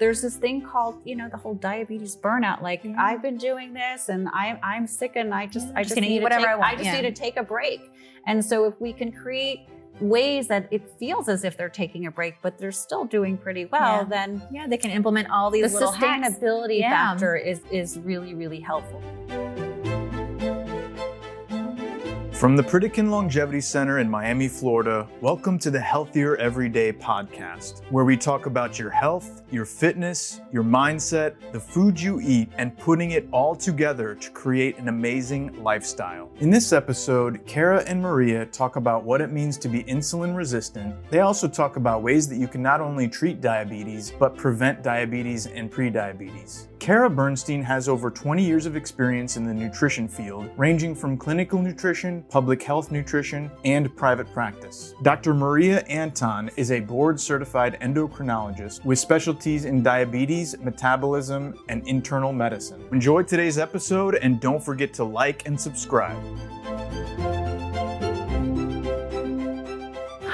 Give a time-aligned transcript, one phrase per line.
[0.00, 2.62] there's this thing called, you know, the whole diabetes burnout.
[2.62, 2.94] Like Yeah.
[2.98, 6.00] I've been doing this and I'm I'm sick and I just Yeah, I just just
[6.00, 7.00] need eat whatever take- I want, i just yeah.
[7.00, 7.92] need to take a break.
[8.26, 9.60] And so if we can create
[10.00, 13.66] ways that it feels as if they're taking a break, but they're still doing pretty
[13.66, 16.26] well, then Yeah, they can implement all the these little hacks.
[16.38, 19.02] sustainability factor is is really, really helpful.
[22.40, 28.06] From the Pritikin Longevity Center in Miami, Florida, welcome to the Healthier Everyday podcast, where
[28.06, 33.10] we talk about your health, your fitness, your mindset, the food you eat, and putting
[33.10, 36.30] it all together to create an amazing lifestyle.
[36.38, 40.96] In this episode, Kara and Maria talk about what it means to be insulin resistant.
[41.10, 45.46] They also talk about ways that you can not only treat diabetes, but prevent diabetes
[45.46, 46.69] and prediabetes.
[46.80, 51.60] Kara Burnstine has over 20 years of experience in the nutrition field, ranging from clinical
[51.60, 54.94] nutrition, public health nutrition, and private practice.
[55.02, 55.34] Dr.
[55.34, 62.82] Maria Anton is a board certified endocrinologist with specialties in diabetes, metabolism, and internal medicine.
[62.92, 66.16] Enjoy today's episode and don't forget to like and subscribe.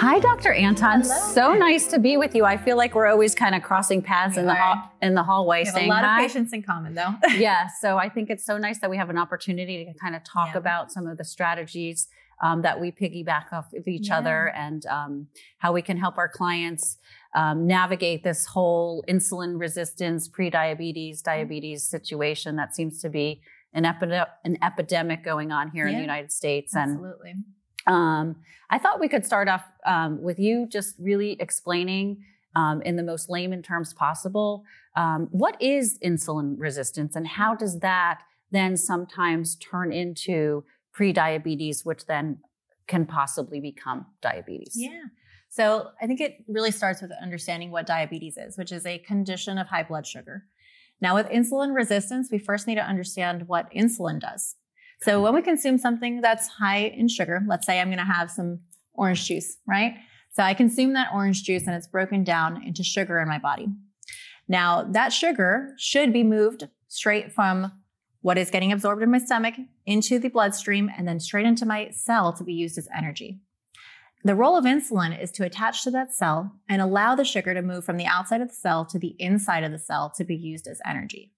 [0.07, 0.53] Hi, Dr.
[0.53, 1.01] Anton.
[1.01, 1.33] Hello.
[1.33, 2.45] So nice to be with you.
[2.45, 5.25] I feel like we're always kind of crossing paths We in the hall, in the
[5.25, 6.23] hallway, We have a lot hi.
[6.23, 7.13] of patients in common, though.
[7.37, 10.23] yeah, so I think it's so nice that we have an opportunity to kind of
[10.23, 10.59] talk Yeah.
[10.59, 12.07] about some of the strategies
[12.41, 14.19] um, that we piggyback off of each Yeah.
[14.19, 15.27] other and um,
[15.59, 16.99] how we can help our clients
[17.35, 23.41] um, navigate this whole insulin resistance, pre-diabetes, diabetes situation that seems to be
[23.75, 26.77] an, an epidemic going on here in the United States.
[26.77, 27.35] And Absolutely.
[27.87, 28.37] Um,
[28.71, 33.03] I thought we could start off um, with you just really explaining um, in the
[33.03, 34.65] most layman terms possible
[34.97, 40.65] um, what is insulin resistance and how does that then sometimes turn into
[40.97, 42.39] prediabetes, which then
[42.87, 44.75] can possibly become diabetes.
[44.75, 45.05] Yeah.
[45.49, 49.59] So I think it really starts with understanding what diabetes is, which is a condition
[49.59, 50.45] of high blood sugar.
[51.01, 54.57] Now, with insulin resistance, we first need to understand what insulin does.
[55.03, 58.31] So when we consume something that's high in sugar, let's say I'm going to have
[58.31, 58.61] some
[58.95, 59.95] orange juice, right?
[60.33, 63.69] So I consume that orange juice and it's broken down into sugar in my body.
[64.49, 67.73] Now, that sugar should be moved straight from
[68.21, 69.55] what is getting absorbed in my stomach
[69.85, 73.41] into the bloodstream and then straight into my cell to be used as energy.
[74.25, 77.63] The role of insulin is to attach to that cell and allow the sugar to
[77.63, 80.35] move from the outside of the cell to the inside of the cell to be
[80.35, 81.33] used as energy.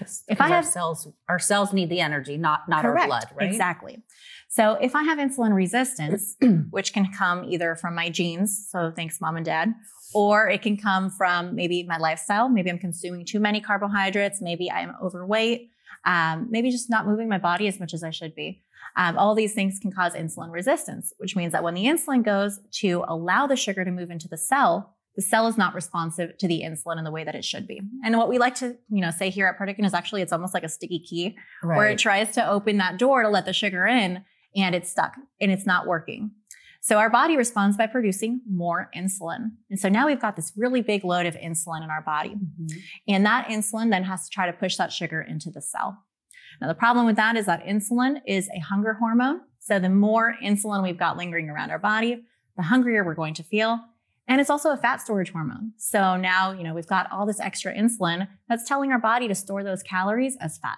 [0.00, 3.24] If If I our have- cells, our cells need the energy, not not our blood,
[3.34, 3.46] right?
[3.48, 4.02] Exactly.
[4.48, 6.36] So if I have insulin resistance,
[6.70, 9.74] which can come either from my genes, so thanks mom and dad,
[10.14, 12.48] or it can come from maybe my lifestyle.
[12.48, 14.40] Maybe I'm consuming too many carbohydrates.
[14.40, 15.70] Maybe I'm overweight.
[16.06, 18.62] Um, maybe just not moving my body as much as I should be.
[18.96, 22.58] Um, all these things can cause insulin resistance, which means that when the insulin goes
[22.80, 26.46] to allow the sugar to move into the cell, the cell is not responsive to
[26.46, 27.80] the insulin in the way that it should be.
[28.04, 30.54] And what we like to, you know, say here at Pritikin is actually it's almost
[30.54, 33.84] like a sticky key where it tries to open that door to let the sugar
[33.84, 34.24] in
[34.54, 36.30] and it's stuck and it's not working.
[36.80, 39.50] So our body responds by producing more insulin.
[39.68, 42.36] And so now we've got this really big load of insulin in our body.
[42.36, 42.70] Mhm.
[43.08, 45.98] And that insulin then has to try to push that sugar into the cell.
[46.60, 49.40] Now, the problem with that is that insulin is a hunger hormone.
[49.58, 52.24] So the more insulin we've got lingering around our body,
[52.56, 53.80] the hungrier we're going to feel.
[54.28, 55.72] And it's also a fat storage hormone.
[55.78, 59.34] So now, you know, we've got all this extra insulin that's telling our body to
[59.34, 60.76] store those calories as fat.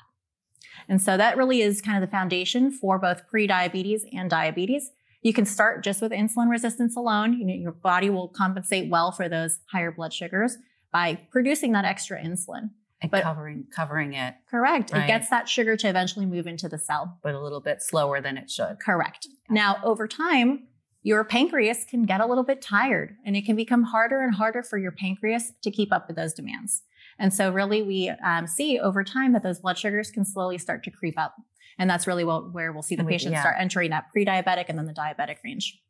[0.89, 4.91] And so that really is kind of the foundation for both pre-diabetes and diabetes.
[5.23, 7.35] You can start just with insulin resistance alone.
[7.39, 10.57] You know, your body will compensate well for those higher blood sugars
[10.93, 12.71] by producing that extra insulin.
[13.03, 14.93] And But- covering covering it, Correct.
[14.93, 17.19] It gets that sugar to eventually move into the cell.
[17.23, 18.79] but a little bit slower than it should.
[18.81, 19.27] Correct.
[19.49, 20.69] Now, over time,
[21.03, 24.63] your pancreas can get a little bit tired and it can become harder and harder
[24.63, 26.83] for your pancreas to keep up with those demands.
[27.19, 30.83] And so, really, we um, see over time that those blood sugars can slowly start
[30.85, 31.35] to creep up.
[31.79, 33.41] And that's really what, where we'll see the patients yeah.
[33.41, 35.81] start entering that pre diabetic and then the diabetic range.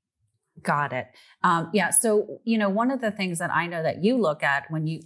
[0.62, 1.06] Got it.
[1.42, 1.90] Um, yeah.
[1.90, 4.86] So you know, one of the things that I know that you look at when
[4.86, 5.00] you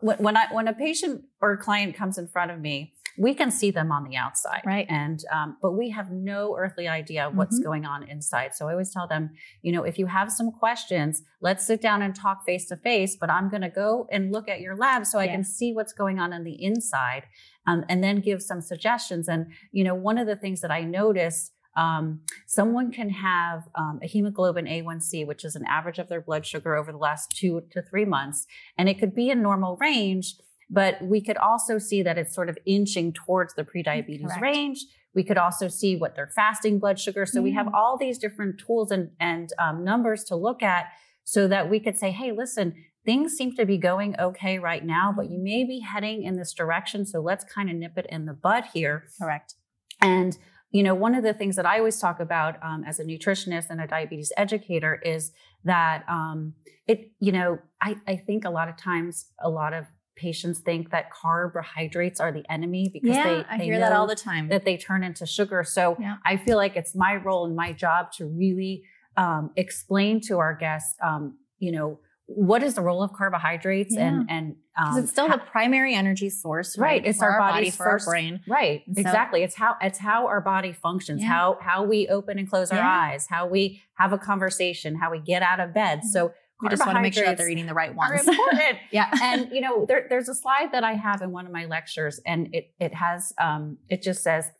[0.00, 2.94] when, when I when a patient or a client comes in front of me,
[3.26, 4.86] we can see them on the outside, Right.
[4.88, 7.64] And um, but we have no earthly idea what's Mhm.
[7.68, 8.54] going on inside.
[8.54, 9.24] So I always tell them,
[9.60, 13.12] you know, if you have some questions, let's sit down and talk face to face.
[13.20, 15.92] But I'm going to go and look at your lab so I can see what's
[15.92, 17.24] going on on the inside,
[17.66, 19.28] um, and then give some suggestions.
[19.28, 24.00] And you know, one of the things that I noticed um, someone can have um,
[24.02, 27.62] a hemoglobin A1C, which is an average of their blood sugar over the last two
[27.70, 28.46] to three months,
[28.78, 30.34] and it could be in normal range,
[30.70, 34.40] but we could also see that it's sort of inching towards the prediabetes Correct.
[34.40, 34.86] range.
[35.14, 37.26] We could also see what their fasting blood sugar.
[37.26, 40.86] So we have all these different tools and and um, numbers to look at,
[41.24, 42.74] so that we could say, hey, listen,
[43.04, 46.52] things seem to be going okay right now, but you may be heading in this
[46.52, 47.04] direction.
[47.04, 49.04] So let's kind of nip it in the bud here.
[49.20, 49.54] Correct.
[50.00, 50.38] And
[50.70, 53.70] you know, one of the things that I always talk about um, as a nutritionist
[53.70, 55.32] and a diabetes educator is
[55.64, 56.54] that um,
[56.86, 59.86] it, you know, I, I think a lot of times a lot of
[60.20, 64.06] patients think that carbohydrates are the enemy because yeah, they, I they hear that all
[64.06, 64.48] the time.
[64.48, 65.64] that they turn into sugar.
[65.64, 66.16] So Yeah.
[66.24, 68.84] I feel like it's my role and my job to really
[69.16, 74.30] um, explain to our guests, um, you know, what is the role of carbohydrates and
[74.30, 77.06] and Because um, it's still the primary energy source, Right, right?
[77.06, 78.40] it's for our body, body's for first- our brain.
[78.48, 79.42] Right, so- exactly.
[79.42, 81.28] It's how it's how our body functions, Yeah.
[81.28, 85.18] how how we open and close our eyes, how we have a conversation, how we
[85.18, 86.04] get out of bed.
[86.04, 86.32] So
[86.62, 88.20] We just want to make sure that they're eating the right ones.
[88.28, 88.78] important.
[88.90, 89.10] yeah.
[89.22, 92.20] and you know, there, there's a slide that I have in one of my lectures,
[92.26, 94.50] and it it has um, it just says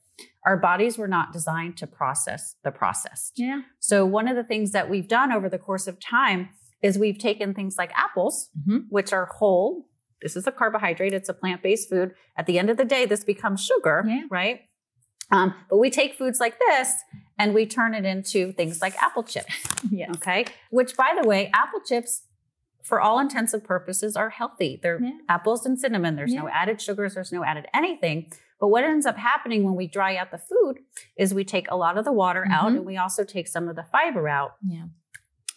[0.46, 3.32] our bodies were not designed to process the processed.
[3.36, 3.60] yeah.
[3.78, 6.50] So one of the things that we've done over the course of time
[6.82, 8.84] is we've taken things like apples, Mhm.
[8.88, 9.86] which are whole.
[10.22, 11.12] This is a carbohydrate.
[11.14, 12.12] It's a plant-based food.
[12.36, 14.22] At the end of the day, this becomes sugar, Yeah.
[14.30, 14.60] right?
[15.30, 16.92] Um, but we take foods like this
[17.38, 19.54] and we turn it into things like apple chips.
[19.90, 20.10] Yes.
[20.16, 20.44] Okay.
[20.70, 22.22] Which, by the way, apple chips,
[22.82, 24.80] for all intents and purposes, are healthy.
[24.82, 25.12] They're Yeah.
[25.28, 26.16] apples and cinnamon.
[26.16, 28.32] There's no added sugars, there's no added anything.
[28.58, 30.80] But what ends up happening when we dry out the food
[31.16, 32.76] is we take a lot of the water out Mhm.
[32.78, 34.86] and we also take some of the fiber out, Yeah.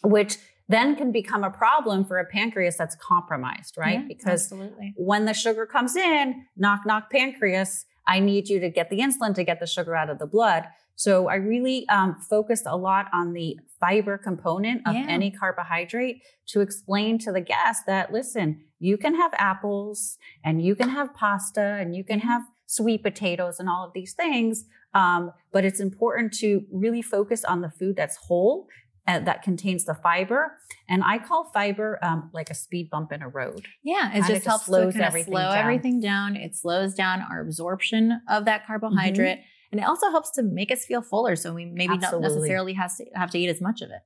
[0.02, 0.38] which
[0.68, 4.00] then can become a problem for a pancreas that's compromised, right?
[4.00, 4.94] Yeah, because absolutely.
[4.96, 9.34] when the sugar comes in, knock, knock, pancreas, I need you to get the insulin
[9.34, 10.64] to get the sugar out of the blood.
[10.96, 15.06] So I really um, focused a lot on the fiber component of Yeah.
[15.08, 20.74] any carbohydrate to explain to the guest that, listen, you can have apples and you
[20.76, 24.64] can have pasta and you can have sweet potatoes and all of these things.
[24.94, 28.68] Um, but it's important to really focus on the food that's whole
[29.06, 30.58] and that contains the fiber.
[30.88, 33.66] And I call fiber um, like a speed bump in a road.
[33.82, 35.58] Yeah, it just just helps slows everything slow down.
[35.58, 36.36] everything down.
[36.36, 39.40] It slows down our absorption of that carbohydrate,
[39.72, 41.36] and it also helps to make us feel fuller.
[41.36, 44.00] So we maybe don't necessarily has to have to eat as much of it.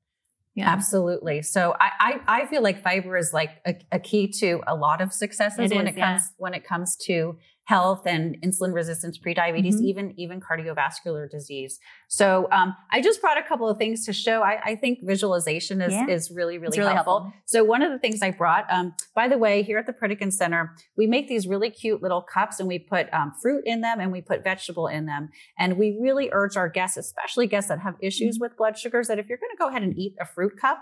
[0.54, 1.42] Yeah, Absolutely.
[1.42, 5.00] So I, I I feel like fiber is like a, a key to a lot
[5.00, 9.18] of successes It when is, it comes when it comes to health and insulin resistance,
[9.18, 9.84] prediabetes, Mhm.
[9.90, 11.78] even even cardiovascular disease.
[12.08, 14.42] So um, I just brought a couple of things to show.
[14.42, 16.06] I, I think visualization is Yeah.
[16.08, 17.20] is really really, really helpful.
[17.24, 17.40] helpful.
[17.44, 20.32] So one of the things I brought, um, by the way, here at the Pritikin
[20.32, 24.00] Center, we make these really cute little cups and we put um, fruit in them
[24.00, 25.28] and we put vegetable in them.
[25.58, 29.18] And we really urge our guests, especially guests that have issues with blood sugars, that
[29.18, 30.78] if you're going to go ahead and eat a fruit cup,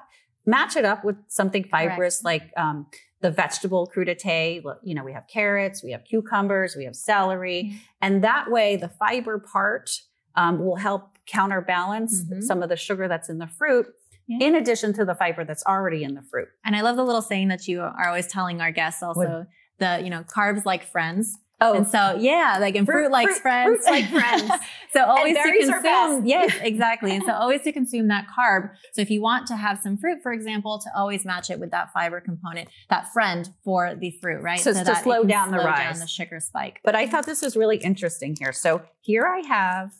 [0.49, 2.87] match it up with something fibrous like um,
[3.27, 4.63] the vegetable crudité.
[4.85, 7.79] You know, we have carrots, we have cucumbers, we have celery, Yeah.
[8.01, 9.91] and that way the fiber part
[10.37, 12.43] um, will help counterbalance Mhm.
[12.43, 13.87] some of the sugar that's in the fruit.
[14.29, 14.47] Yeah.
[14.47, 16.49] In addition to the fiber that's already in the fruit.
[16.65, 19.03] and I love the little saying that you are always telling our guests.
[19.03, 19.47] Also,
[19.79, 21.39] the you know carbs like friends.
[21.59, 23.87] Oh, And so, yeah, like and fruit, Fruit- likes fruit- friends.
[23.87, 24.51] fruits like friends.
[24.93, 26.27] so always to consume.
[26.27, 27.15] Yes, exactly.
[27.17, 28.71] And so always to consume that carb.
[28.93, 31.71] So if you want to have some fruit, for example, to always match it with
[31.71, 34.61] that fiber component, that friend for the fruit, right?
[34.61, 36.01] So- to that it slow down the slow rise.
[36.01, 36.81] the sugar spike.
[36.85, 38.53] But I thought this was really interesting here.
[38.53, 39.93] So here I have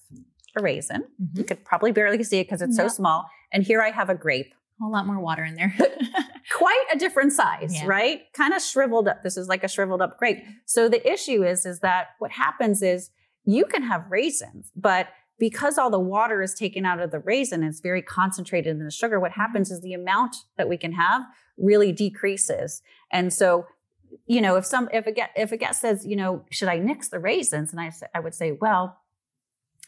[0.57, 1.05] a raisin.
[1.35, 1.49] You Mhm.
[1.49, 3.31] could probably barely see it because it's so small.
[3.53, 4.53] And here I have a grape.
[4.79, 5.75] A whole lot more water in there.
[6.57, 7.87] Quite a different size, Yeah.
[7.87, 8.23] right?
[8.35, 9.23] Kind of shriveled up.
[9.23, 10.39] This is like a shriveled up grape.
[10.65, 13.11] So the issue is, is that what happens is
[13.45, 15.09] you can have raisins, but
[15.39, 18.91] because all the water is taken out of the raisin, it's very concentrated in the
[18.91, 19.19] sugar.
[19.21, 21.23] What happens is the amount that we can have
[21.59, 22.81] really decreases.
[23.13, 23.67] And so,
[24.27, 26.79] you know, if some if a guest, if a guest says, you know, should I
[26.79, 27.71] nix the raisins?
[27.73, 28.99] And I I would say, well,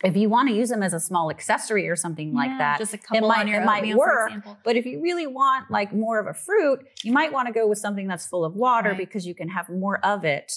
[0.04, 2.94] if you want to use them as a small accessory or something like that, Just
[2.94, 4.30] a couple might- on your it might work,
[4.64, 7.66] but if you really want like more of a fruit, you might want to go
[7.66, 8.98] with something that's full of water Right.
[8.98, 10.52] because you can have more of it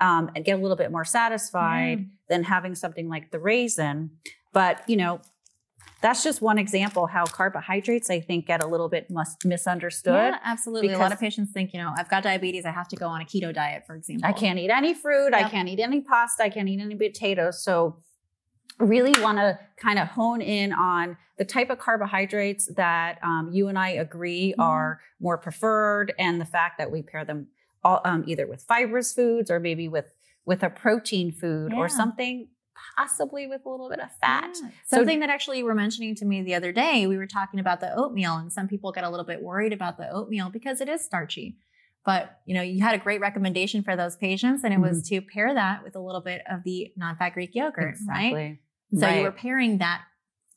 [0.00, 2.04] um, and get a little bit more satisfied Yeah.
[2.28, 4.10] than having something like the raisin.
[4.52, 5.20] But you know,
[6.02, 9.08] that's just one example how carbohydrates I think get a little bit
[9.44, 10.12] misunderstood.
[10.14, 10.92] Yeah, absolutely.
[10.92, 13.20] a lot of patients think, you know, I've got diabetes, I have to go on
[13.20, 14.28] a keto diet, for example.
[14.28, 15.32] I can't eat any fruit.
[15.32, 16.42] I can't eat any pasta.
[16.44, 17.62] I can't eat any potatoes.
[17.64, 18.02] So,
[18.78, 23.68] really want to kind of hone in on the type of carbohydrates that um, you
[23.68, 24.62] and I agree Mhm.
[24.62, 27.48] are more preferred, and the fact that we pair them
[27.84, 30.14] all, um, either with fibrous foods or maybe with
[30.44, 31.78] with a protein food Yeah.
[31.78, 32.48] or something
[32.96, 34.50] possibly with a little bit of fat.
[34.60, 34.70] Yeah.
[34.84, 37.60] So- Something that actually you were mentioning to me the other day, we were talking
[37.60, 40.80] about the oatmeal, and some people get a little bit worried about the oatmeal because
[40.80, 41.56] it is starchy.
[42.04, 45.14] But you know, you had a great recommendation for those patients, and it was Mm-hmm.
[45.26, 48.58] to pair that with a little bit of the non-fat Greek yogurt, right?
[48.94, 49.22] So you Right.
[49.22, 50.02] were pairing that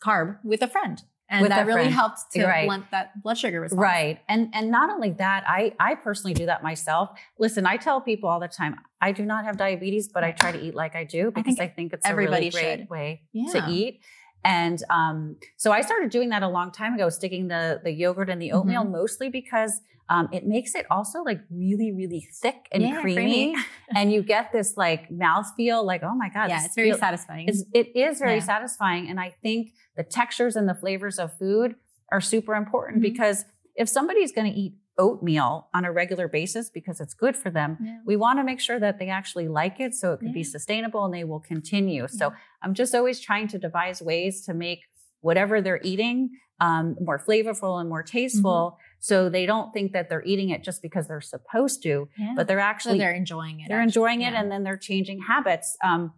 [0.04, 1.01] carb with a friend.
[1.27, 1.94] And With that really friend.
[1.96, 2.68] helped to Right.
[2.68, 3.82] blunt that blood sugar response.
[3.82, 4.20] Right.
[4.30, 7.18] And and not only that, I I personally do that myself.
[7.39, 10.51] Listen, I tell people all the time, I do not have diabetes, but I try
[10.51, 12.89] to eat like I do because I think think, it's everybody a really great should.
[12.92, 13.51] way Yeah.
[13.54, 14.01] to eat.
[14.46, 18.30] And um, so I started doing that a long time ago, sticking the the yogurt
[18.30, 18.92] and the oatmeal Mm-hmm.
[19.02, 23.16] mostly because um, it makes it also like really, really thick and Yeah, creamy.
[23.16, 23.56] creamy.
[23.96, 26.50] and you get this like mouthfeel, like, oh my God.
[26.50, 27.48] yeah, it's very feel- satisfying.
[27.50, 28.40] it's, it is very Yeah.
[28.54, 29.10] satisfying.
[29.10, 31.74] And I think the textures and the flavors of food
[32.12, 33.02] are super important Mhm.
[33.12, 37.50] because if somebody's going to eat oatmeal on a regular basis because it's good for
[37.50, 38.00] them, Yeah.
[38.06, 41.04] we want to make sure that they actually like it so it can be sustainable
[41.06, 42.08] and they will continue.
[42.08, 44.80] So I'm just always trying to devise ways to make
[45.22, 46.30] whatever they're eating
[46.62, 48.82] um, more flavorful and more tasteful Mm-hmm.
[49.00, 52.34] so they don't think that they're eating it just because they're supposed to, Yeah.
[52.38, 53.66] but they're so actually they're enjoying it.
[53.68, 53.90] they're actually.
[53.90, 54.40] enjoying it Yeah.
[54.42, 56.14] and then they're changing habits um,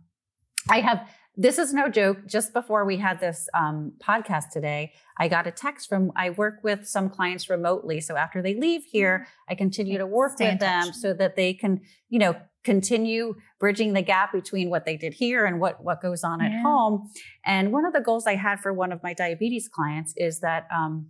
[0.70, 1.00] i have
[1.40, 2.26] this is no joke.
[2.26, 6.56] Just before we had this um, podcast today i got a text from i work
[6.64, 8.02] with some clients remotely.
[8.02, 11.54] So after they leave here i continue to work stay with them so that they
[11.54, 16.02] can you know continue bridging the gap between what they did here and what what
[16.02, 17.10] goes on at home.
[17.46, 20.68] And one of the goals i had for one of my diabetes clients is that
[20.76, 21.10] um,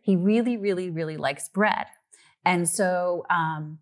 [0.00, 1.86] he really really really likes bread.
[2.44, 3.80] And so um,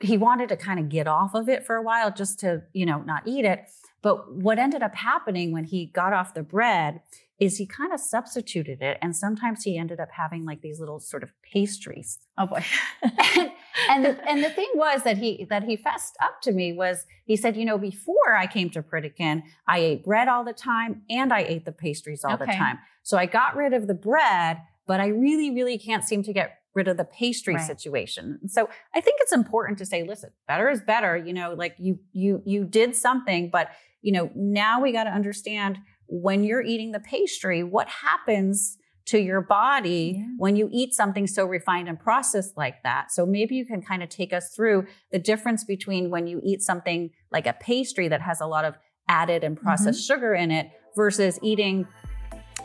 [0.00, 2.86] he wanted to kind of get off of it for a while just to you
[2.86, 3.68] know not eat it
[4.04, 7.00] but what ended up happening when he got off the bread
[7.40, 11.00] is he kind of substituted it and sometimes he ended up having like these little
[11.00, 12.62] sort of pastries Oh boy.
[13.02, 13.50] and,
[13.90, 17.06] and the, and the thing was that he that he fessed up to me was
[17.24, 21.02] he said you know before i came to pritikin i ate bread all the time
[21.10, 22.56] and i ate the pastries all the Okay.
[22.56, 26.32] time so i got rid of the bread but i really really can't seem to
[26.32, 27.66] get rid of the pastry Right.
[27.66, 31.74] situation so i think it's important to say listen better is better you know like
[31.78, 33.68] you you you did something but
[34.02, 38.76] you know now we got to understand when you're eating the pastry what happens
[39.06, 40.26] to your body Yeah.
[40.38, 43.12] when you eat something so refined and processed like that.
[43.12, 46.62] So maybe you can kind of take us through the difference between when you eat
[46.62, 50.14] something like a pastry that has a lot of added and processed Mm-hmm.
[50.14, 51.86] sugar in it versus eating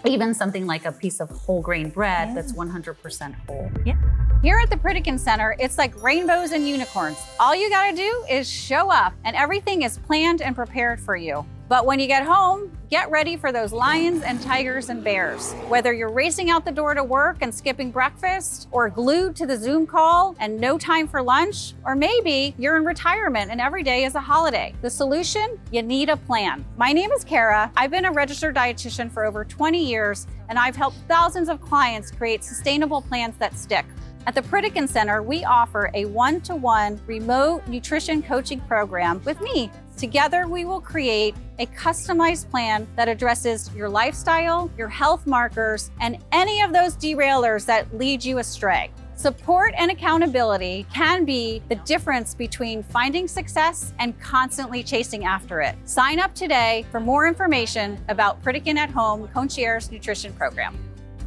[0.06, 2.34] even something like a piece of whole grain bread Yeah.
[2.36, 3.70] that's 100% whole.
[3.86, 3.96] Yeah.
[4.42, 7.18] Here at the Pritikin Center, it's like rainbows and unicorns.
[7.40, 11.46] All you gotta do is show up, and everything is planned and prepared for you.
[11.70, 15.54] But when you get home, get ready for those lions and tigers and bears.
[15.68, 19.56] Whether you're racing out the door to work and skipping breakfast, or glued to the
[19.56, 24.06] Zoom call and no time for lunch, or maybe you're in retirement and every day
[24.06, 24.74] is a holiday.
[24.82, 25.60] The solution?
[25.72, 26.66] You need a plan.
[26.76, 27.72] My name is Kara.
[27.78, 32.10] I've been a registered dietitian for over 20 years, and I've helped thousands of clients
[32.10, 33.86] create sustainable plans that stick.
[34.26, 39.40] At the Pritikin Center, we offer a one to one remote nutrition coaching program with
[39.42, 39.72] me.
[40.00, 46.18] Together, we will create a customized plan that addresses your lifestyle, your health markers, and
[46.32, 48.90] any of those derailers that lead you astray.
[49.16, 55.76] Support and accountability can be the difference between finding success and constantly chasing after it.
[55.84, 60.78] Sign up today for more information about Pritikin at Home Concierge Nutrition Program.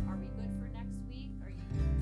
[0.09, 1.31] Are we good for next week?
[1.45, 1.59] Are you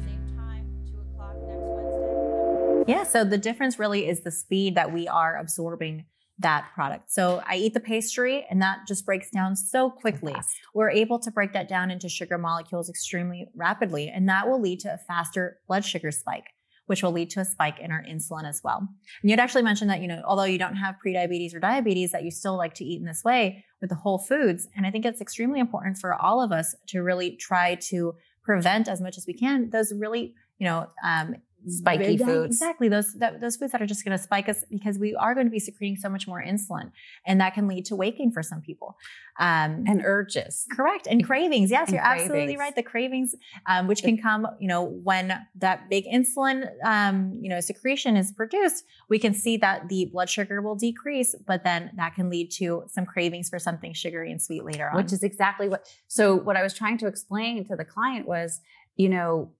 [0.07, 2.93] same time, two o'clock next Wednesday?
[2.93, 6.05] Yeah, so the difference really is the speed that we are absorbing
[6.41, 7.11] that product.
[7.11, 10.35] So I eat the pastry and that just breaks down so quickly.
[10.75, 14.81] We're able to break that down into sugar molecules extremely rapidly, and that will lead
[14.81, 16.47] to a faster blood sugar spike,
[16.87, 18.79] which will lead to a spike in our insulin as well.
[19.23, 22.25] And you'd actually mentioned that, you know, although you don't have prediabetes or diabetes, that
[22.25, 24.69] you still like to eat in this way with the whole foods.
[24.77, 28.89] And I think it's extremely important for all of us to really try to prevent
[28.89, 31.37] as much as we can those really, you know, um,
[31.69, 32.57] Spiky Yeah, foods.
[32.57, 32.89] Exactly.
[32.89, 35.47] Those that, those foods that are just going to spike us because we are going
[35.47, 36.91] to be secreting so much more insulin,
[37.27, 38.97] and that can lead to waking for some people.
[39.39, 40.67] Um, And urges.
[40.71, 41.71] correct and cravings.
[41.71, 42.75] Yes, And you're absolutely right.
[42.75, 43.35] The cravings,
[43.67, 48.33] um, which can come, you know, when that big insulin, um, you know, secretion is
[48.33, 52.51] produced, we can see that the blood sugar will decrease, but then that can lead
[52.53, 54.97] to some cravings for something sugary and sweet later on.
[54.97, 58.61] which is exactly what so what i was trying to explain to the client was
[58.97, 59.51] you know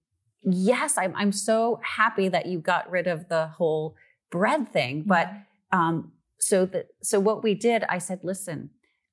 [0.43, 3.95] yes i'm, I'm so happy that you got rid of the whole
[4.31, 5.29] bread thing but
[5.71, 8.69] um so that so what we did i said listen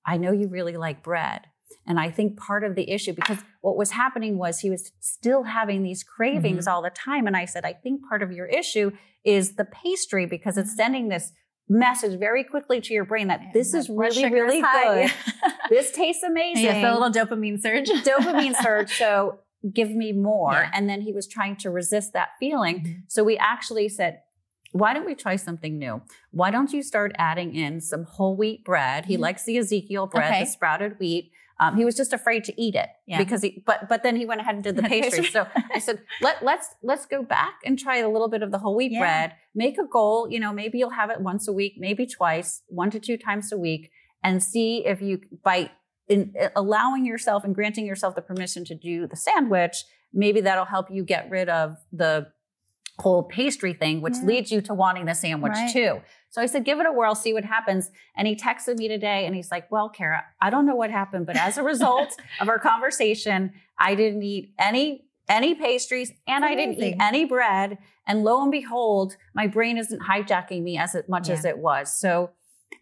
[0.06, 1.42] i know you really like bread
[1.86, 5.42] and i think part of the issue because what was happening was he was still
[5.42, 6.74] having these cravings Mm-hmm.
[6.74, 8.90] all the time and i said i think part of your issue
[9.24, 10.76] is the pastry because it's Mm-hmm.
[10.76, 11.32] sending this
[11.70, 15.02] message very quickly to your brain that Yeah, this is really really is high.
[15.08, 15.12] good
[15.68, 17.88] this tastes amazing yes, a little dopamine surge.
[17.88, 18.90] dopamine surge.
[18.98, 19.40] So
[19.72, 20.52] give me more.
[20.52, 20.70] Yeah.
[20.72, 22.80] And then he was trying to resist that feeling.
[22.80, 23.02] Mhm.
[23.08, 24.20] So we actually said,
[24.72, 26.02] why don't we try something new?
[26.30, 29.06] Why don't you start adding in some whole wheat bread?
[29.06, 29.20] He Mhm.
[29.20, 30.40] likes the Ezekiel bread, Okay.
[30.44, 31.32] the sprouted wheat.
[31.60, 33.18] Um, he was just afraid to eat it Yeah.
[33.18, 35.24] because he, but but then he went ahead and did the pastry.
[35.24, 38.58] So I said, let let's let's go back and try a little bit of the
[38.58, 39.00] whole wheat Yeah.
[39.00, 39.32] bread.
[39.56, 40.28] Make a goal.
[40.30, 43.50] You know, maybe you'll have it once a week, maybe twice, one to two times
[43.50, 43.90] a week,
[44.22, 45.72] and see if you by
[46.08, 50.64] in uh, allowing yourself and granting yourself the permission to do the sandwich, maybe that'll
[50.64, 52.28] help you get rid of the
[53.00, 54.26] whole pastry thing, which Yeah.
[54.26, 55.70] leads you to wanting the sandwich Right.
[55.72, 56.00] too.
[56.30, 57.90] So I said, give it a whirl, see what happens.
[58.16, 61.24] And he texted me today and he's like, well, Kara, I don't know what happened,
[61.26, 66.54] but as a result of our conversation, I didn't eat any any pastries and I
[66.54, 67.76] didn't eat any bread.
[68.06, 71.94] And lo and behold, my brain isn't hijacking me as much as it was.
[71.94, 72.30] So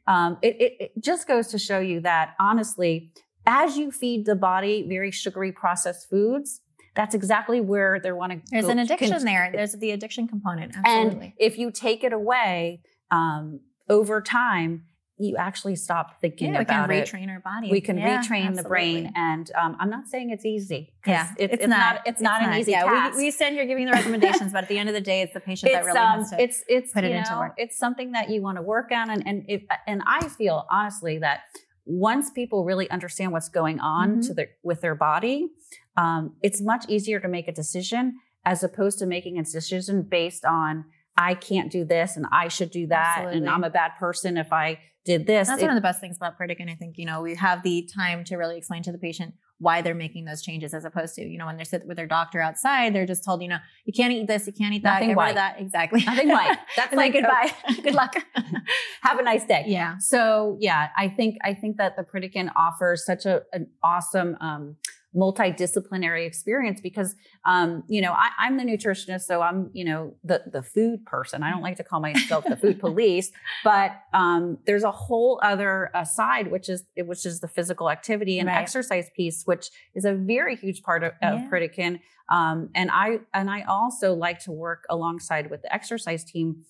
[0.06, 3.10] um, it, it, it just goes to show you that honestly,
[3.46, 6.60] as you feed the body very sugary processed foods,
[6.94, 8.40] that's exactly where they want to.
[8.50, 9.50] There's an addiction there.
[9.52, 10.74] There's the addiction component.
[10.76, 11.26] Absolutely.
[11.26, 14.84] and if you take it away um, over time,
[15.18, 16.94] you actually stop thinking yeah, about it.
[16.94, 17.28] we can about it.
[17.28, 17.70] retrain our body.
[17.70, 20.92] We can Yeah, retrain the brain, and um, I'm not saying it's easy.
[21.06, 22.02] Yeah, it's, it's, not.
[22.04, 23.16] It's, not an easy yeah, task.
[23.16, 25.32] We, we stand here giving the recommendations, but at the end of the day, it's
[25.32, 26.42] the patient that really um, has to.
[26.42, 27.54] it's it's put it you into work.
[27.56, 31.18] it's something that you want to work on, and and if, and I feel honestly
[31.18, 31.40] that
[31.86, 34.26] once people really understand what's going on Mhm.
[34.26, 35.48] to their with their body,
[35.96, 40.44] um, it's much easier to make a decision as opposed to making a decision based
[40.44, 40.84] on
[41.16, 44.52] I can't do this and I should do that, and I'm a bad person if
[44.52, 45.48] I did this.
[45.48, 46.70] That's It- one of the best things about Pritikin.
[46.70, 49.80] I think, you know, we have the time to really explain to the patient why
[49.80, 52.40] they're making those changes as opposed to, you know, when they sit with their doctor
[52.42, 53.56] outside, they're just told, you know,
[53.86, 55.34] you can't eat this, you can't eat that, Nothing get white.
[55.36, 55.58] that.
[55.60, 56.04] Exactly.
[56.04, 56.58] Nothing white.
[56.76, 57.50] That's like goodbye.
[57.82, 58.14] Good luck.
[59.02, 59.64] Have a nice day.
[59.66, 59.94] yeah.
[59.98, 64.76] So yeah, I think I think that the Pritikin offers such a, an awesome um,
[65.16, 67.14] multidisciplinary experience because
[67.46, 71.42] um, you know I, I'm the nutritionist, so I'm you know the the food person.
[71.42, 73.32] I don't like to call myself the food police,
[73.64, 78.38] but um, there's a whole other uh, side which is which is the physical activity
[78.38, 78.58] and Right.
[78.60, 81.48] exercise piece, which is a very huge part of, of Yeah.
[81.50, 82.00] Pritikin.
[82.30, 86.64] Um, and I and I also like to work alongside with the exercise team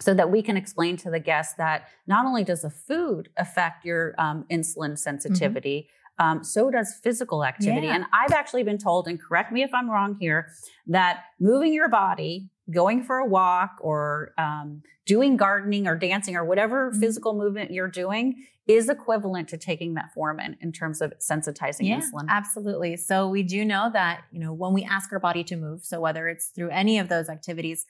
[0.00, 3.84] so that we can explain to the guests that not only does the food affect
[3.84, 7.86] your um, insulin sensitivity, um, so does physical activity.
[7.88, 7.94] Yeah.
[7.96, 10.48] And I've actually been told, and correct me if I'm wrong here,
[10.86, 16.44] that moving your body, going for a walk, or um, doing gardening or dancing or
[16.44, 17.00] whatever Mhm.
[17.00, 22.26] physical movement you're doing is equivalent to taking metformin in terms of sensitizing Yeah, insulin.
[22.28, 22.96] absolutely.
[22.96, 26.00] So we do know that, you know, when we ask our body to move, so
[26.00, 27.86] whether it's through any of those activities,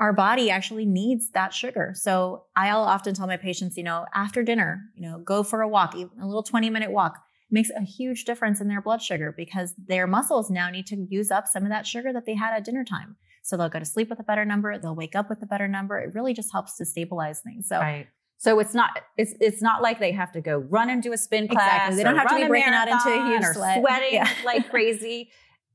[0.00, 1.92] our body actually needs that sugar.
[1.94, 5.68] So I'll often tell my patients, you know, after dinner, you know, go for a
[5.68, 9.32] walk, even a little 20 minute walk makes a huge difference in their blood sugar
[9.36, 12.54] because their muscles now need to use up some of that sugar that they had
[12.54, 13.16] at dinner time.
[13.42, 15.68] So they'll go to sleep with a better number, they'll wake up with a better
[15.68, 15.98] number.
[15.98, 17.68] It really just helps to stabilize things.
[17.68, 18.08] So Right.
[18.38, 21.16] So it's not it's it's not like they have to go run and do a
[21.16, 21.64] spin class.
[21.66, 21.96] Exactly.
[21.96, 23.80] They don't have to be breaking out into a huge or sweat.
[23.80, 24.28] sweating Yeah.
[24.44, 25.30] like crazy.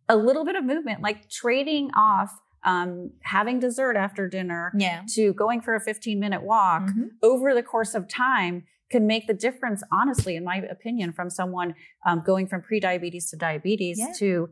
[0.10, 2.32] A little bit of movement, like trading off
[2.64, 5.02] um, having dessert after dinner yeah.
[5.16, 7.10] to going for a 15 minute walk Mhm.
[7.24, 9.82] over the course of time can make the difference.
[9.92, 11.74] Honestly, in my opinion, from someone
[12.06, 14.12] um, going from pre-diabetes to diabetes Yeah.
[14.20, 14.50] to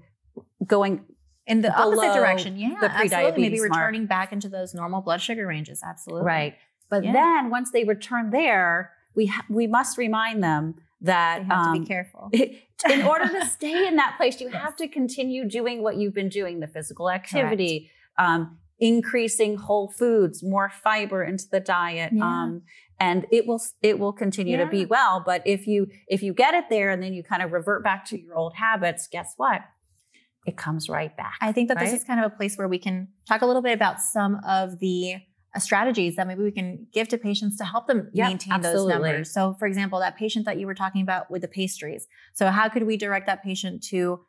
[0.65, 1.05] going
[1.45, 2.57] in the opposite direction.
[2.57, 3.09] Yeah, the absolutely.
[3.09, 3.71] Maybe pre-diabetes mark.
[3.71, 5.81] returning back into those normal blood sugar ranges.
[5.85, 6.25] Absolutely.
[6.25, 6.55] Right.
[6.89, 7.13] But Yeah.
[7.13, 11.69] then once they return there, we ha- we must remind them that They have to
[11.69, 12.29] um, be careful.
[12.33, 16.29] in order to stay in that place, you have to continue doing what you've been
[16.29, 22.11] doing: the physical activity, um, increasing whole foods, more fiber into the diet.
[22.13, 22.23] Yeah.
[22.25, 22.61] Um,
[22.99, 25.23] and it will it will continue to be well.
[25.25, 28.05] But if you if you get it there and then you kind of revert back
[28.05, 29.61] to your old habits, guess what?
[30.45, 31.35] It comes right back.
[31.41, 33.61] I think that this is kind of a place where we can talk a little
[33.61, 35.15] bit about some of the
[35.55, 38.87] uh, strategies that maybe we can give to patients to help them Yep, maintain those
[38.87, 39.33] numbers.
[39.33, 42.07] So, for example, that patient that you were talking about with the pastries.
[42.33, 44.21] So, how could we direct that patient to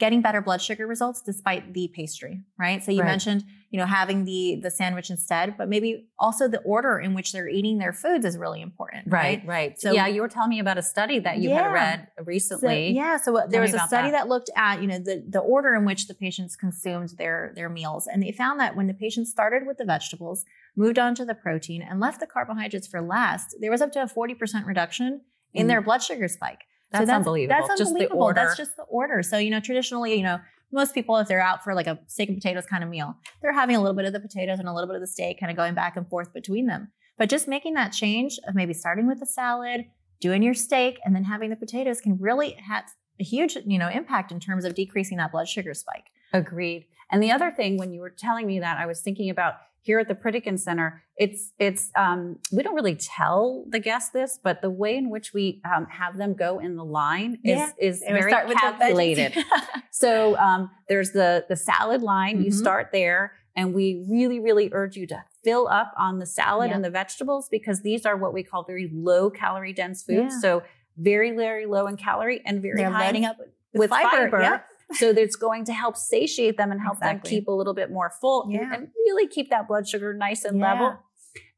[0.00, 2.82] getting better blood sugar results despite the pastry, right?
[2.82, 3.06] So you Right.
[3.06, 7.32] mentioned, you know, having the the sandwich instead, but maybe also the order in which
[7.32, 9.38] they're eating their foods is really important, right?
[9.38, 9.80] Right, right.
[9.80, 11.62] So- So yeah, you were telling me about a study that you Yeah.
[11.62, 12.90] had read So, recently.
[12.92, 14.22] yeah, so uh, there was a study that.
[14.24, 14.28] that.
[14.28, 18.08] looked at you know the the order in which the patients consumed their their meals,
[18.08, 20.44] and they found that when the patients started with the vegetables,
[20.76, 24.02] moved on to the protein, and left the carbohydrates for last, there was up to
[24.02, 25.20] a forty percent reduction
[25.52, 25.68] in Mm.
[25.68, 26.62] their blood sugar spike.
[26.98, 27.56] That's unbelievable.
[27.56, 28.32] That's Just the unbelievable.
[28.34, 29.22] That's just the order.
[29.22, 30.38] So you know, traditionally, you know,
[30.72, 33.52] most people if they're out for like a steak and potatoes kind of meal, they're
[33.52, 35.50] having a little bit of the potatoes and a little bit of the steak, kind
[35.50, 36.90] of going back and forth between them.
[37.16, 39.86] But just making that change of maybe starting with the salad,
[40.20, 42.84] doing your steak, and then having the potatoes can really have
[43.20, 46.06] a huge, you know, impact in terms of decreasing that blood sugar spike.
[46.32, 46.86] Agreed.
[47.10, 49.54] And the other thing, when you were telling me that, I was thinking about
[49.84, 54.38] here at the Pritikin Center, it's it's um, we don't really tell the guests this,
[54.42, 57.70] but the way in which we um, have them go in the line is Yeah.
[57.78, 59.36] is And very with calculated.
[59.90, 62.42] so um, there's the the salad line.
[62.42, 62.54] You Mhm.
[62.54, 66.76] start there, and we really really urge you to fill up on the salad Yeah.
[66.76, 70.32] and the vegetables because these are what we call very low calorie dense foods.
[70.34, 70.40] Yeah.
[70.40, 70.62] So
[70.96, 73.36] very very low in calorie and very They're high loading up
[73.74, 74.40] with fiber.
[74.40, 74.66] Yep.
[74.92, 78.10] So it's going to help satiate them and help them keep a little bit more
[78.20, 78.72] full Yeah.
[78.74, 80.72] and really keep that blood sugar nice and Yeah.
[80.72, 80.98] level.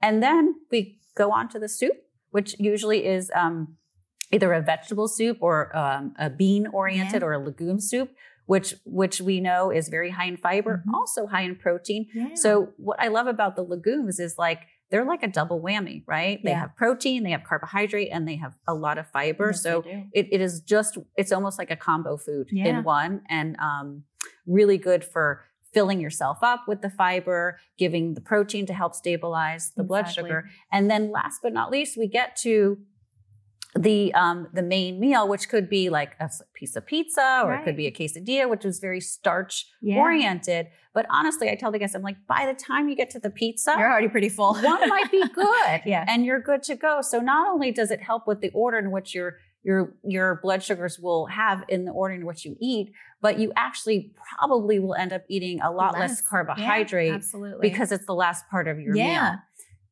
[0.01, 1.97] And then we go on to the soup,
[2.31, 3.77] which usually is um,
[4.33, 7.27] either a vegetable soup or um, a bean oriented Yeah.
[7.29, 8.11] or a legume soup,
[8.47, 10.93] which which we know is very high in fiber, Mhm.
[10.95, 12.07] also high in protein.
[12.35, 16.41] So what I love about the legumes is like they're like a double whammy, right?
[16.45, 19.49] They have protein, they have carbohydrate, and they have a lot of fiber.
[19.49, 22.67] Yes, so it, it is just it's almost like a combo food Yeah.
[22.79, 24.05] in one and um,
[24.47, 29.73] really good for filling yourself up with the fiber giving the protein to help stabilize
[29.77, 32.79] the blood sugar and then last but not least we get to
[33.79, 37.65] the um, the main meal which could be like a piece of pizza or it
[37.65, 39.97] could be a quesadilla which is very starch Yeah.
[39.99, 43.19] oriented but honestly i tell the guests i'm like by the time you get to
[43.19, 44.55] the pizza You're already pretty full.
[44.55, 46.05] one might be good Yeah.
[46.09, 48.91] and you're good to go so not only does it help with the order in
[48.91, 52.93] which your your your blood sugars will have in the order in which you eat
[53.21, 57.69] but you actually probably will end up eating a lot less, Yeah, carbohydrate absolutely.
[57.69, 59.05] because it's the last part of your Yeah.
[59.31, 59.39] meal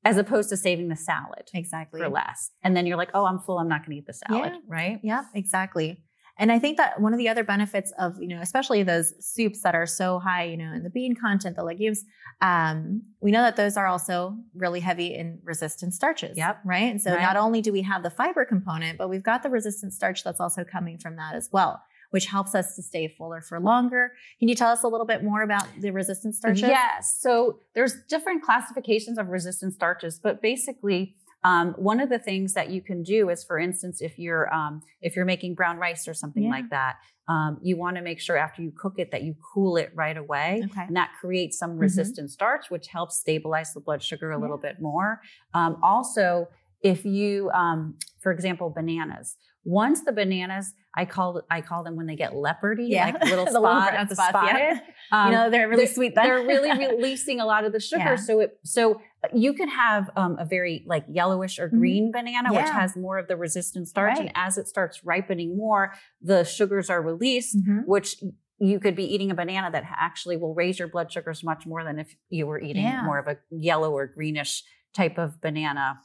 [0.05, 2.01] as opposed to saving the salad exactly.
[2.01, 4.13] for last and then you're like oh i'm full i'm not going to eat the
[4.13, 4.59] salad Yeah.
[4.69, 6.01] right Yeah, exactly.
[6.37, 9.63] And I think that one of the other benefits of, you know, especially those soups
[9.63, 12.03] that are so high, you know, in the bean content, the legumes,
[12.43, 16.37] um, we know that those are also really heavy in resistant starches.
[16.37, 16.59] Yep.
[16.65, 16.91] Right.
[16.91, 17.23] And so Right.
[17.23, 20.41] not only do we have the fiber component, but we've got the resistant starch that's
[20.41, 21.81] also coming from that as well,
[22.15, 24.13] which helps us to stay fuller for longer.
[24.39, 26.63] Can you tell us a little bit more about the resistant starches?
[26.63, 27.17] Yes.
[27.19, 32.71] So there's different classifications of resistant starches, but basically, um, one of the things that
[32.71, 36.15] you can do is, for instance, if you're um, if you're making brown rice or
[36.15, 36.51] something Yeah.
[36.51, 36.95] like that,
[37.27, 40.17] um, you want to make sure after you cook it that you cool it right
[40.17, 40.85] away, Okay.
[40.87, 41.81] and that creates some Mhm.
[41.81, 45.21] resistant starch, which helps stabilize the blood sugar a little bit more.
[45.53, 46.47] Um, also,
[46.81, 49.37] if you, um, for example, bananas.
[49.65, 53.07] Once the bananas, I call I call them when they get leopardy, Yeah.
[53.07, 54.81] like little The spot, little brown the spots, yeah.
[55.11, 56.25] Um, you know, they're really they're- sweet then.
[56.25, 58.03] They're really releasing a lot of the sugar.
[58.03, 58.17] Yeah.
[58.17, 59.01] So it so
[59.33, 61.79] you can have um, a very like yellowish or Mhm.
[61.79, 64.19] green banana, which has more of the resistant starch.
[64.21, 67.87] And as it starts ripening more, the sugars are released, Mhm.
[67.87, 68.17] which
[68.61, 71.83] you could be eating a banana that actually will raise your blood sugars much more
[71.83, 73.03] than if you were eating Yeah.
[73.03, 74.63] more of a yellow or greenish
[74.95, 75.99] type of banana.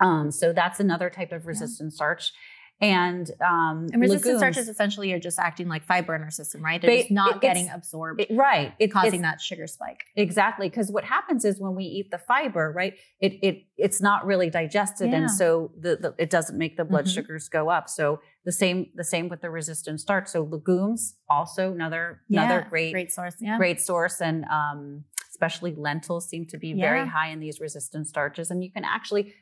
[0.00, 2.32] Um, so that's another type of resistant starch.
[2.80, 6.82] And um, And resistant starches essentially are just acting like fiber in our system, right?
[6.82, 10.00] They're Ba- not getting absorbed, it- right, it, causing that sugar spike.
[10.16, 12.94] Exactly, because what happens is when we eat the fiber, right?
[13.20, 15.16] It it it's not really digested, Yeah.
[15.18, 17.14] and so the, the it doesn't make the blood Mhm.
[17.14, 17.88] sugars go up.
[17.88, 20.26] So the same the same with the resistant starch.
[20.28, 23.36] So legumes also another another great great, great source.
[23.40, 23.74] Yeah.
[23.76, 28.62] source, and um, especially lentils seem to be very high in these resistant starches, and
[28.62, 29.32] you can actually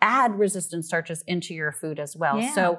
[0.00, 2.40] add resistant starches into your food as well.
[2.40, 2.54] Yeah.
[2.54, 2.78] So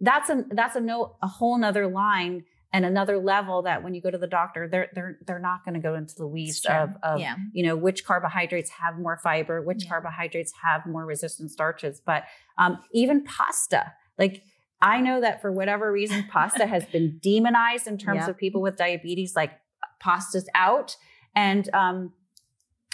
[0.00, 4.02] that's a that's a no a whole nother line and another level that when you
[4.02, 6.90] go to the doctor, they're they're they're not going to go into the weeds of,
[7.04, 7.36] of yeah.
[7.52, 9.90] you know which carbohydrates have more fiber, which Yeah.
[9.90, 12.00] carbohydrates have more resistant starches.
[12.04, 12.24] But
[12.58, 14.42] um, even pasta, like
[14.82, 18.28] I know that for whatever reason, pasta has been demonized in terms Yep.
[18.30, 19.36] of people with diabetes.
[19.36, 19.52] Like
[20.00, 20.96] pasta's out,
[21.36, 22.12] and um,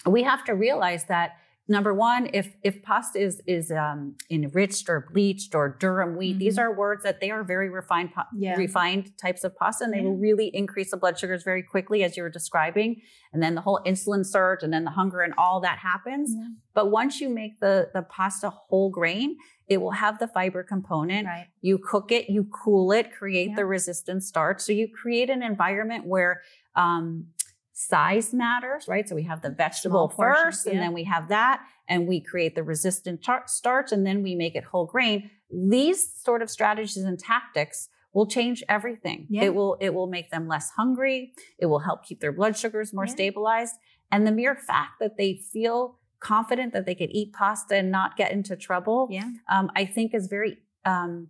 [0.05, 1.37] we have to realize that
[1.71, 6.59] number one, if if pasta is is um, enriched or bleached or durum wheat, these
[6.59, 8.43] are words that they are very refined Mm-hmm.
[8.43, 8.57] Yeah.
[8.57, 10.05] refined types of pasta, and they Yeah.
[10.09, 12.91] will really increase the blood sugars very quickly, as you were describing.
[13.33, 16.35] And then the whole insulin surge, and then the hunger, and all that happens.
[16.37, 16.49] Yeah.
[16.75, 19.37] But once you make the the pasta whole grain,
[19.69, 21.27] it will have the fiber component.
[21.27, 21.47] Right.
[21.63, 24.61] You cook it, you cool it, create the resistant starch.
[24.61, 26.43] So you create an environment where
[26.75, 27.27] um,
[27.73, 29.09] size matters, right?
[29.09, 32.55] So we have the vegetable portions, first, and then we have that, and we create
[32.55, 35.31] the resistant tar- starch, and then we make it whole grain.
[35.51, 39.27] These sort of strategies and tactics will change everything.
[39.31, 39.45] Yeah.
[39.45, 41.33] It will it will make them less hungry.
[41.59, 43.13] It will help keep their blood sugars more Yeah.
[43.13, 43.75] stabilized,
[44.11, 48.17] and the mere fact that they feel confident that they could eat pasta and not
[48.17, 49.31] get into trouble, Yeah.
[49.49, 51.29] um, I think is very um,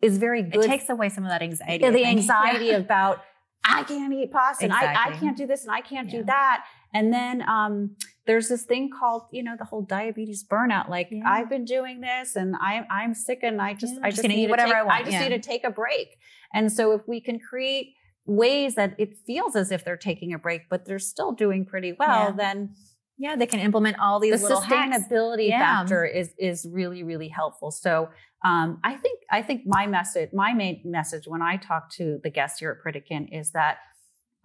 [0.00, 1.82] is very good It takes away some of that anxiety.
[1.84, 2.76] yeah, the anxiety Yeah.
[2.76, 3.22] about
[3.64, 6.18] I can't eat pasta and I, I can't do this and I can't Yeah.
[6.20, 6.64] do that.
[6.92, 7.96] And then um,
[8.26, 10.88] there's this thing called, you know, the whole diabetes burnout.
[10.88, 11.22] Like Yeah.
[11.26, 14.28] I've been doing this and I'm I'm sick and I just Yeah, I just just
[14.28, 16.08] need eat whatever take, I want, I just need to take a break.
[16.52, 17.94] And so if we can create
[18.26, 21.94] ways that it feels as if they're taking a break, but they're still doing pretty
[21.98, 22.74] well, then
[23.16, 25.04] Yeah, they can implement all these the little hacks.
[25.08, 25.60] sustainability Yeah.
[25.60, 27.70] factor is is really really helpful.
[27.70, 28.08] So
[28.44, 32.30] um, I think I think my message, my main message when I talk to the
[32.30, 33.78] guests here at Pritikin is that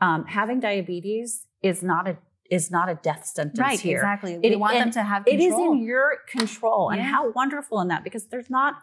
[0.02, 2.18] um, having diabetes is not a
[2.50, 3.98] is not a death sentence Right, here.
[3.98, 4.34] exactly.
[4.42, 5.74] It- we want them to have It control.
[5.74, 7.06] is in your control, and Yeah.
[7.08, 8.76] how wonderful in that because there's not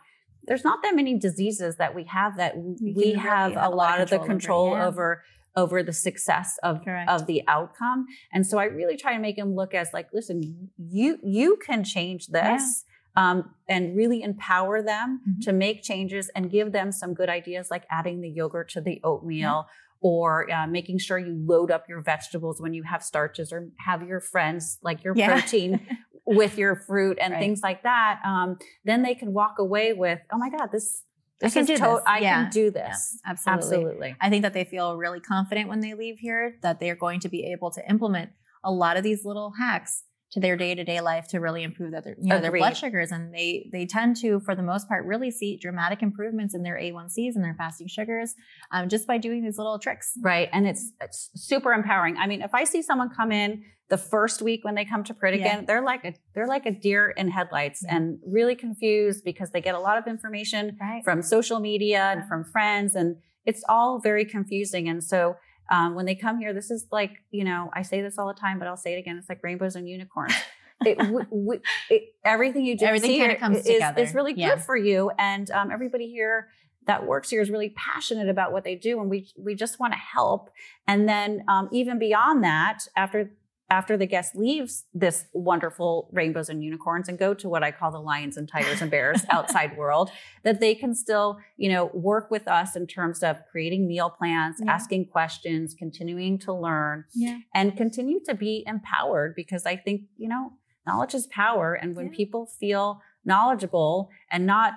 [0.48, 4.00] there's not that many diseases that we have that we, really have have a lot
[4.00, 4.86] of the control over, yeah.
[4.86, 5.22] over
[5.56, 7.08] over the success of Correct.
[7.10, 8.06] of the outcome.
[8.32, 11.82] And so I really try to make them look as like, listen, you you can
[11.84, 12.84] change this.
[13.18, 15.40] Um, and really empower them Mhm.
[15.46, 19.00] to make changes and give them some good ideas like adding the yogurt to the
[19.02, 19.68] oatmeal
[20.02, 24.02] or uh, making sure you load up your vegetables when you have starches or have
[24.06, 25.28] your friends like your Yeah.
[25.28, 25.80] protein
[26.26, 27.40] with your fruit and Right.
[27.40, 31.02] things like that, um, then they can walk away with, oh my God, this,
[31.42, 32.00] I can do to- this.
[32.06, 32.42] I Yeah.
[32.44, 33.18] can do this.
[33.26, 33.58] absolutely.
[33.58, 34.16] Absolutely.
[34.20, 37.28] I think that they feel really confident when they leave here that they're going to
[37.28, 38.30] be able to implement
[38.64, 42.28] a lot of these little hacks to their day-to-day life to really improve their you
[42.28, 45.56] know their blood sugars and they they tend to for the most part really see
[45.56, 48.34] dramatic improvements in their A1Cs and their fasting sugars
[48.72, 50.12] um, just by doing these little tricks.
[50.20, 50.48] Right.
[50.52, 52.16] And it's, it's super empowering.
[52.16, 55.14] I mean, if I see someone come in the first week when they come to
[55.14, 55.60] Pritikin, Yeah.
[55.64, 57.96] they're like a they're like a deer in headlights Yeah.
[57.96, 61.04] and really confused because they get a lot of information Right.
[61.04, 65.36] from social media and from friends and it's all very confusing and so
[65.70, 68.34] um, when they come here this is like you know i say this all the
[68.40, 69.16] time but i'll say it again.
[69.18, 70.34] It's like rainbows and unicorns.
[70.84, 74.02] It, w- w- it, everything you do Everything here comes is, together.
[74.02, 75.10] is really good for you.
[75.18, 76.48] And um, everybody here
[76.86, 79.94] that works here is really passionate about what they do and we we just want
[79.94, 80.50] to help.
[80.86, 83.30] And then um, even beyond that after
[83.68, 87.90] after the guest leaves this wonderful rainbows and unicorns and go to what I call
[87.90, 90.10] the lions and tigers and bears outside world,
[90.44, 94.56] that they can still, you know, work with us in terms of creating meal plans,
[94.62, 94.70] Yeah.
[94.72, 97.38] asking questions, continuing to learn, Yeah.
[97.54, 100.52] and continue to be empowered because I think, you know,
[100.86, 101.74] knowledge is power.
[101.74, 102.16] And when Yeah.
[102.16, 104.74] people feel knowledgeable and not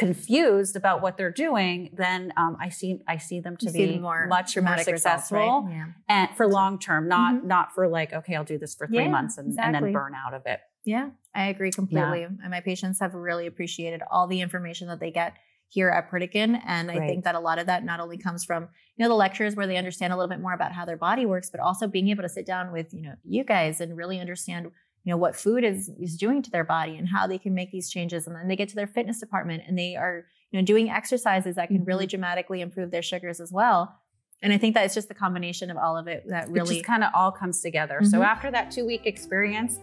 [0.00, 3.98] confused about what they're doing, then um, I see I see them to You be
[3.98, 5.72] more much more dramatic results, successful right?
[5.76, 5.86] Yeah.
[6.08, 7.44] and for long term, not Mhm.
[7.44, 10.14] not for like okay, I'll do this for three Yeah, months and, and then burn
[10.14, 10.60] out of it.
[10.84, 12.22] Yeah, I agree completely.
[12.24, 15.34] And my patients have really appreciated all the information that they get
[15.68, 16.60] here at Pritikin.
[16.66, 17.08] And I Great.
[17.08, 18.62] think that a lot of that not only comes from,
[18.96, 21.26] you know, the lectures where they understand a little bit more about how their body
[21.26, 24.18] works, but also being able to sit down with, you know, you guys and really
[24.18, 24.72] understand,
[25.04, 27.70] you know, what food is is doing to their body and how they can make
[27.72, 28.26] these changes.
[28.26, 31.56] And then they get to their fitness department and they are, you know, doing exercises
[31.56, 33.96] that can really dramatically improve their sugars as well.
[34.42, 37.02] And I think that it's just the combination of all of it that really kind
[37.04, 38.00] of all comes together.
[38.02, 38.24] So Mhm.
[38.26, 39.78] after that two week experience,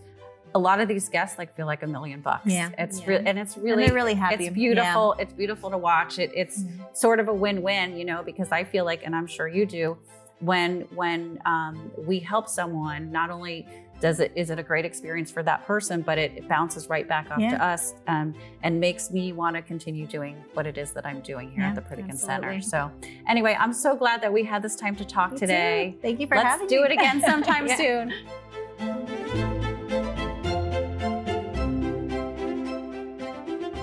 [0.55, 2.45] a lot of these guests like feel like a million bucks.
[2.47, 2.69] Yeah.
[2.77, 3.07] it's Yeah.
[3.09, 4.45] real and it's really they're really happy.
[4.47, 5.13] it's beautiful.
[5.19, 6.17] It's beautiful to watch.
[6.19, 6.85] It, it's Yeah.
[6.93, 9.97] sort of a win-win, you know, because I feel like, and I'm sure you do,
[10.39, 13.67] when when um, we help someone, not only
[13.99, 17.07] does it is it a great experience for that person, but it, it bounces right
[17.07, 17.57] back off Yeah.
[17.57, 21.21] to us um, and makes me want to continue doing what it is that I'm
[21.21, 22.61] doing here Yeah, at the Pritikin Center.
[22.61, 22.91] So,
[23.27, 25.91] anyway, I'm so glad that we had this time to talk Me today.
[25.95, 26.01] too.
[26.01, 26.85] Thank you for Let's having do me.
[26.87, 27.75] it again sometime Yeah.
[27.77, 28.13] soon.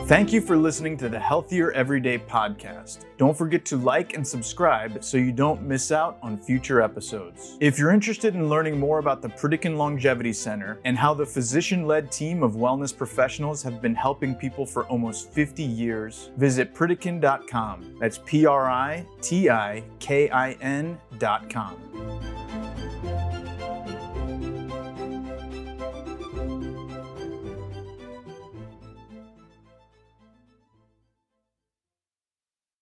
[0.07, 3.07] Thank you for listening to the Healthier Everyday podcast.
[3.17, 7.57] Don't forget to like and subscribe so you don't miss out on future episodes.
[7.59, 11.87] If you're interested in learning more about the Pritikin Longevity Center and how the physician
[11.87, 17.97] led team of wellness professionals have been helping people for almost 50 years, visit Pritikin.com.
[17.99, 22.34] That's P R I T I K I N.com.